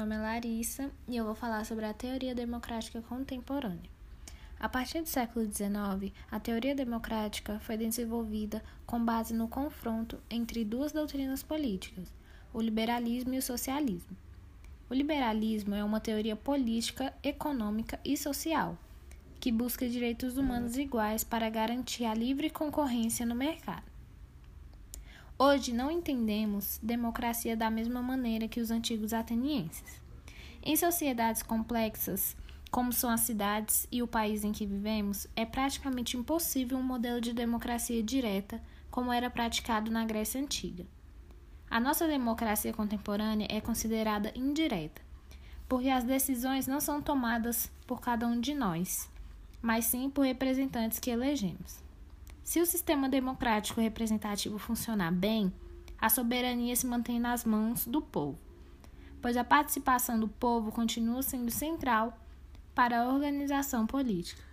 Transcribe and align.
nome 0.00 0.14
é 0.14 0.18
Larissa 0.18 0.90
e 1.06 1.14
eu 1.14 1.26
vou 1.26 1.34
falar 1.34 1.62
sobre 1.66 1.84
a 1.84 1.92
teoria 1.92 2.34
democrática 2.34 3.02
contemporânea. 3.02 3.90
A 4.58 4.66
partir 4.66 5.02
do 5.02 5.08
século 5.08 5.44
XIX, 5.44 6.10
a 6.30 6.40
teoria 6.40 6.74
democrática 6.74 7.60
foi 7.60 7.76
desenvolvida 7.76 8.64
com 8.86 9.04
base 9.04 9.34
no 9.34 9.46
confronto 9.46 10.18
entre 10.30 10.64
duas 10.64 10.90
doutrinas 10.90 11.42
políticas, 11.42 12.10
o 12.50 12.62
liberalismo 12.62 13.34
e 13.34 13.38
o 13.38 13.42
socialismo. 13.42 14.16
O 14.88 14.94
liberalismo 14.94 15.74
é 15.74 15.84
uma 15.84 16.00
teoria 16.00 16.34
política, 16.34 17.12
econômica 17.22 18.00
e 18.02 18.16
social 18.16 18.78
que 19.38 19.52
busca 19.52 19.86
direitos 19.86 20.38
humanos 20.38 20.78
iguais 20.78 21.24
para 21.24 21.50
garantir 21.50 22.06
a 22.06 22.14
livre 22.14 22.48
concorrência 22.48 23.26
no 23.26 23.34
mercado. 23.34 23.84
Hoje 25.42 25.72
não 25.72 25.90
entendemos 25.90 26.78
democracia 26.82 27.56
da 27.56 27.70
mesma 27.70 28.02
maneira 28.02 28.46
que 28.46 28.60
os 28.60 28.70
antigos 28.70 29.14
atenienses. 29.14 29.98
Em 30.62 30.76
sociedades 30.76 31.42
complexas, 31.42 32.36
como 32.70 32.92
são 32.92 33.08
as 33.08 33.22
cidades 33.22 33.88
e 33.90 34.02
o 34.02 34.06
país 34.06 34.44
em 34.44 34.52
que 34.52 34.66
vivemos, 34.66 35.26
é 35.34 35.46
praticamente 35.46 36.14
impossível 36.14 36.76
um 36.76 36.82
modelo 36.82 37.22
de 37.22 37.32
democracia 37.32 38.02
direta 38.02 38.60
como 38.90 39.10
era 39.10 39.30
praticado 39.30 39.90
na 39.90 40.04
Grécia 40.04 40.38
Antiga. 40.38 40.84
A 41.70 41.80
nossa 41.80 42.06
democracia 42.06 42.74
contemporânea 42.74 43.48
é 43.48 43.62
considerada 43.62 44.30
indireta, 44.36 45.00
porque 45.66 45.88
as 45.88 46.04
decisões 46.04 46.66
não 46.66 46.80
são 46.80 47.00
tomadas 47.00 47.72
por 47.86 48.02
cada 48.02 48.26
um 48.26 48.38
de 48.38 48.52
nós, 48.52 49.08
mas 49.62 49.86
sim 49.86 50.10
por 50.10 50.26
representantes 50.26 50.98
que 50.98 51.08
elegemos. 51.08 51.89
Se 52.42 52.60
o 52.60 52.66
sistema 52.66 53.08
democrático 53.08 53.80
representativo 53.80 54.58
funcionar 54.58 55.12
bem, 55.12 55.52
a 55.98 56.08
soberania 56.08 56.74
se 56.74 56.86
mantém 56.86 57.20
nas 57.20 57.44
mãos 57.44 57.86
do 57.86 58.00
povo, 58.00 58.38
pois 59.20 59.36
a 59.36 59.44
participação 59.44 60.18
do 60.18 60.28
povo 60.28 60.72
continua 60.72 61.22
sendo 61.22 61.50
central 61.50 62.18
para 62.74 63.00
a 63.00 63.08
organização 63.08 63.86
política. 63.86 64.49